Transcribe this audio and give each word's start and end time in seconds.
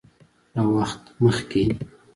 له 0.53 0.63
وخت 0.75 1.01
مخکې 1.23 1.63